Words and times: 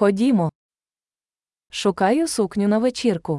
Ходімо. 0.00 0.50
Шукаю 1.70 2.28
сукню 2.28 2.68
на 2.68 2.78
вечірку. 2.78 3.38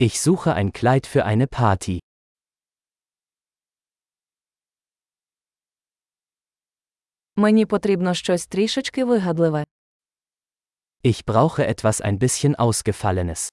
Ich 0.00 0.20
suche 0.20 0.54
ein 0.54 0.72
Kleid 0.72 1.16
für 1.16 1.26
eine 1.26 1.46
Party. 1.46 2.00
Мені 7.36 7.66
потрібно 7.66 8.14
щось 8.14 8.46
трішечки 8.46 9.04
вигадливе. 9.04 9.64
Ich 11.04 11.24
brauche 11.24 11.60
etwas 11.74 12.00
ein 12.00 12.18
bisschen 12.18 12.56
Ausgefallenes. 12.56 13.52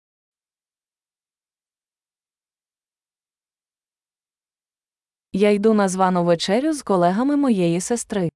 Я 5.32 5.52
йду 5.52 5.74
на 5.74 5.90
звану 5.90 6.24
вечерю 6.24 6.74
з 6.74 6.82
колегами 6.82 7.36
моєї 7.36 7.82
сестри. 7.82 8.30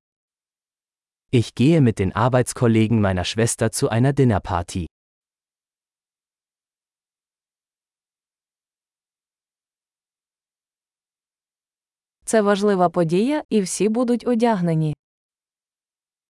Ich 1.30 1.54
gehe 1.54 1.80
mit 1.80 1.98
den 1.98 2.12
Arbeitskollegen 2.12 3.00
meiner 3.00 3.24
Schwester 3.24 3.72
zu 3.72 3.88
einer 3.88 4.12
Dinnerparty. 4.12 4.86
Це 12.24 12.42
важлива 12.42 12.88
подія, 12.88 13.42
і 13.48 13.60
всі 13.60 13.88
будуть 13.88 14.26
одягнені. 14.26 14.94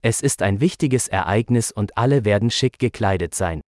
Es 0.03 0.25
ist 0.25 0.43
ein 0.43 0.59
wichtiges 0.61 1.09
Ereignis 1.13 1.73
und 1.75 1.89
alle 1.95 2.25
werden 2.25 2.51
schick 2.51 2.79
gekleidet 2.79 3.35
sein. 3.35 3.61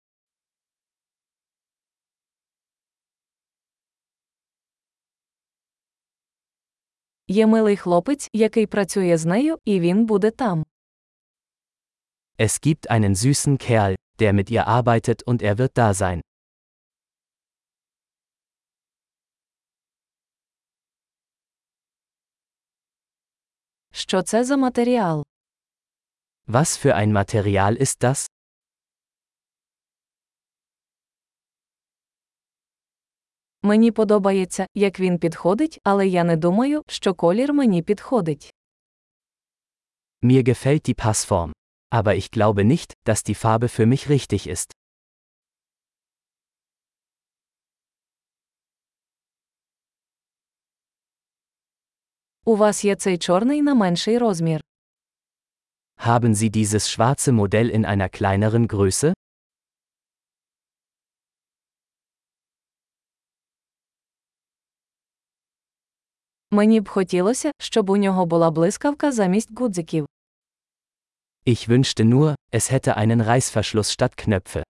Є 7.27 7.47
милий 7.47 7.77
хлопець, 7.77 8.29
який 8.33 8.67
працює 8.67 9.17
з 9.17 9.25
нею, 9.25 9.57
і 9.65 9.79
він 9.79 10.05
буде 10.05 10.31
там. 10.31 10.65
Es 12.37 12.61
gibt 12.61 12.89
einen 12.89 13.15
süßen 13.15 13.57
Kerl, 13.57 13.95
der 14.19 14.33
mit 14.33 14.49
ihr 14.49 14.67
arbeitet 14.67 15.23
und 15.23 15.41
er 15.41 15.57
wird 15.57 15.77
da 15.77 15.93
sein. 15.93 16.21
Що 23.91 24.21
це 24.21 24.43
за 24.43 24.57
матеріал? 24.57 25.25
Was 26.47 26.85
für 26.85 26.93
ein 26.95 27.11
Material 27.11 27.81
ist 27.81 28.03
das? 28.03 28.29
Мені 33.61 33.91
подобається, 33.91 34.67
як 34.75 34.99
він 34.99 35.19
підходить, 35.19 35.79
але 35.83 36.07
я 36.07 36.23
не 36.23 36.37
думаю, 36.37 36.83
що 36.87 37.13
колір 37.13 37.53
мені 37.53 37.81
підходить. 37.81 38.53
Mir 40.23 40.43
gefällt 40.43 40.89
die 40.89 41.05
Passform. 41.05 41.51
Aber 41.89 42.15
ich 42.15 42.31
glaube 42.31 42.63
nicht, 42.63 42.93
dass 43.03 43.23
die 43.23 43.35
Farbe 43.35 43.67
für 43.69 43.85
mich 43.85 44.09
richtig 44.09 44.47
ist. 44.47 44.71
У 52.45 52.55
вас 52.55 52.85
є 52.85 52.95
цей 52.95 53.17
чорний 53.17 53.61
на 53.61 53.73
менший 53.73 54.17
розмір. 54.17 54.61
Haben 55.97 56.35
Sie 56.35 56.49
dieses 56.49 56.89
schwarze 56.89 57.31
Modell 57.31 57.69
in 57.69 57.85
einer 57.85 58.09
kleineren 58.09 58.67
Größe? 58.67 59.13
Мені 66.51 66.81
б 66.81 66.89
хотілося, 66.89 67.51
щоб 67.59 67.89
у 67.89 67.97
нього 67.97 68.25
була 68.25 68.51
блискавка 68.51 69.11
замість 69.11 69.59
гудзиків. 69.59 70.05
Ich 71.45 71.67
wünschte 71.67 72.05
nur, 72.05 72.35
es 72.51 72.71
hätte 72.71 72.95
einen 72.97 73.21
Reißverschluss 73.21 73.91
statt 73.91 74.15
Knöpfe. 74.15 74.63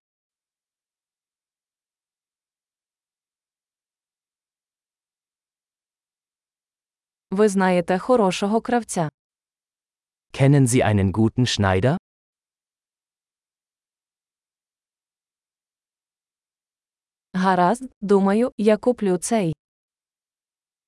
Ви 7.31 7.47
знаєте 7.49 7.97
хорошого 7.97 8.61
кравця. 8.61 9.09
Kennen 10.33 10.67
Sie 10.67 10.83
einen 10.83 11.11
guten 11.11 11.45
Schneider? 11.45 11.95
Гаразд, 17.33 17.83
думаю, 18.01 18.51
я 18.57 18.77
куплю 18.77 19.17
цей. 19.17 19.53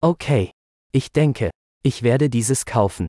Okay. 0.01 0.51
Ich 0.93 1.11
denke, 1.11 1.49
ich 1.83 2.03
werde 2.03 2.29
dieses 2.29 2.65
kaufen. 2.65 3.07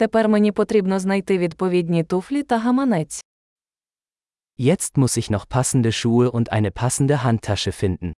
Тепер 0.00 0.28
мені 0.28 0.52
потрібно 0.52 0.98
знайти 0.98 1.38
відповідні 1.38 2.04
туфлі 2.04 2.42
та 2.42 2.58
гаманець. 2.58 3.24
Jetzt 4.58 4.98
muss 4.98 5.18
ich 5.18 5.30
noch 5.30 5.46
passende 5.46 5.92
Schuhe 5.92 6.30
und 6.30 6.48
eine 6.48 6.70
passende 6.70 7.24
Handtasche 7.24 7.72
finden. 7.72 8.12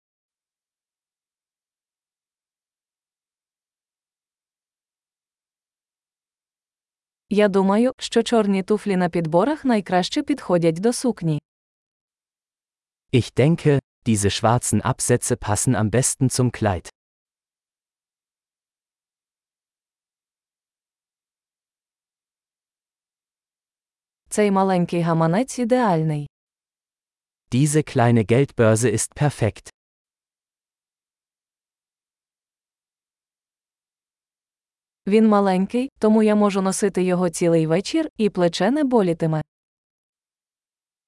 Я 7.29 7.47
думаю, 7.47 7.91
що 7.97 8.23
чорні 8.23 8.63
туфлі 8.63 8.95
на 8.95 9.09
підборах 9.09 9.65
найкраще 9.65 10.23
підходять 10.23 10.79
до 10.79 10.93
сукні. 10.93 11.41
Ich 13.13 13.33
denke, 13.33 13.79
diese 14.05 14.29
schwarzen 14.29 14.81
Absätze 14.81 15.35
passen 15.35 15.75
am 15.75 15.89
besten 15.91 16.29
zum 16.29 16.51
Kleid. 16.51 17.00
Цей 24.30 24.50
маленький 24.50 25.00
гаманець 25.00 25.58
ідеальний. 25.58 26.28
Diese 27.50 27.82
kleine 27.82 28.24
Geldbörse 28.32 28.92
ist 28.92 29.22
perfekt. 29.22 29.70
Він 35.06 35.28
маленький, 35.28 35.91
тому 35.98 36.22
я 36.22 36.34
можу 36.34 36.62
носити 36.62 37.02
його 37.02 37.30
цілий 37.30 37.66
вечір, 37.66 38.08
і 38.16 38.30
плече 38.30 38.70
не 38.70 38.84
болітиме. 38.84 39.42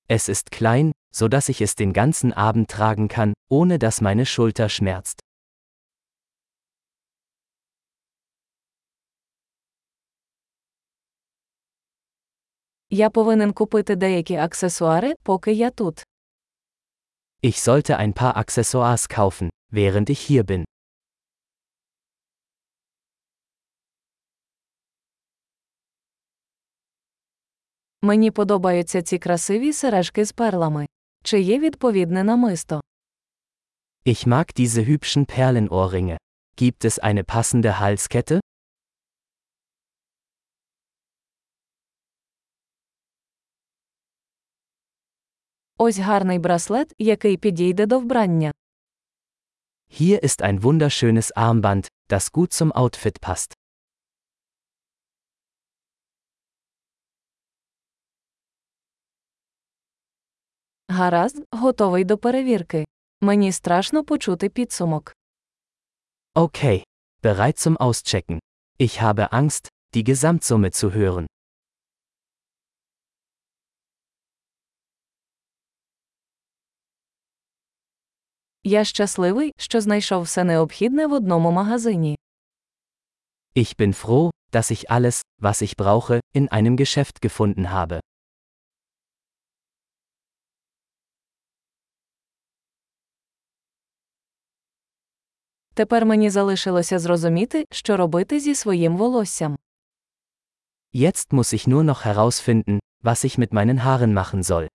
Es 0.08 0.28
ist 0.28 0.62
klein, 0.62 0.92
so 1.12 1.28
dass 1.28 1.50
ich 1.50 1.60
es 1.60 1.74
den 1.74 1.92
ganzen 1.92 2.32
Abend 2.32 2.68
tragen 2.68 3.08
kann, 3.08 3.34
ohne 3.50 3.78
dass 3.78 4.00
meine 4.00 4.24
Schulter 4.26 4.68
schmerzt. 4.68 5.20
Я 12.95 13.09
повинен 13.09 13.53
купити 13.53 13.95
деякі 13.95 14.35
аксесуари, 14.35 15.15
поки 15.23 15.53
я 15.53 15.69
тут. 15.69 16.05
Ich 17.43 17.57
sollte 17.59 17.97
ein 17.97 18.13
paar 18.13 18.37
Accessoires 18.37 19.07
kaufen, 19.17 19.49
während 19.71 20.09
ich 20.09 20.31
hier 20.31 20.43
bin. 20.43 20.63
Мені 28.01 28.31
подобаються 28.31 29.01
ці 29.01 29.17
красиві 29.17 29.73
сережки 29.73 30.25
з 30.25 30.31
перлами. 30.31 30.87
Чи 31.23 31.41
є 31.41 31.59
відповідне 31.59 32.23
намисто? 32.23 32.81
Ich 34.05 34.27
mag 34.27 34.59
diese 34.59 34.89
hübschen 34.89 35.25
Perlenohrringe. 35.37 36.17
Gibt 36.57 36.85
es 36.85 36.99
eine 36.99 37.23
passende 37.23 37.79
Halskette? 37.79 38.39
Ось 45.82 45.98
гарний 45.98 46.38
браслет, 46.38 46.94
який 46.98 47.36
підійде 47.36 47.86
до 47.86 47.98
вбрання. 47.98 48.52
Hier 49.90 50.20
ist 50.24 50.42
ein 50.42 50.60
wunderschönes 50.60 51.32
Armband, 51.32 51.86
das 52.10 52.32
gut 52.32 52.52
zum 52.52 52.72
Outfit 52.72 53.18
passt. 53.20 53.56
Гаразд, 60.88 61.46
готовий 61.50 62.04
до 62.04 62.18
перевірки. 62.18 62.84
Мені 63.20 63.52
страшно 63.52 64.04
почути 64.04 64.48
підсумок. 64.48 65.14
Okay, 66.34 66.82
bereit 67.22 67.66
zum 67.68 67.76
Auschecken. 67.76 68.38
Ich 68.78 69.02
habe 69.02 69.28
Angst, 69.32 69.68
die 69.94 70.04
Gesamtsumme 70.04 70.70
zu 70.70 70.90
hören. 70.92 71.26
Я 78.64 78.84
щасливий, 78.84 79.52
що 79.56 79.80
знайшов 79.80 80.22
все 80.22 80.44
необхідне 80.44 81.06
в 81.06 81.12
одному 81.12 81.50
магазині. 81.50 82.18
Ich 83.56 83.76
bin 83.76 83.92
froh, 84.04 84.30
dass 84.52 84.70
ich 84.70 84.90
alles, 84.90 85.22
was 85.40 85.62
ich 85.62 85.76
brauche, 85.76 86.20
in 86.34 86.48
einem 86.48 86.76
Geschäft 86.76 87.20
gefunden 87.20 87.66
habe. 87.72 88.00
Тепер 95.74 96.06
мені 96.06 96.30
залишилося 96.30 96.98
зрозуміти, 96.98 97.64
що 97.70 97.96
робити 97.96 98.40
зі 98.40 98.54
своїм 98.54 98.96
волоссям. 98.96 99.58
Jetzt 100.94 101.32
muss 101.32 101.54
ich 101.54 101.68
nur 101.68 101.82
noch 101.82 102.04
herausfinden, 102.04 102.78
was 103.02 103.24
ich 103.24 103.38
mit 103.38 103.52
meinen 103.52 103.78
Haaren 103.84 104.12
machen 104.14 104.42
soll. 104.42 104.68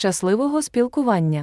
Щасливого 0.00 0.62
спілкування! 0.62 1.42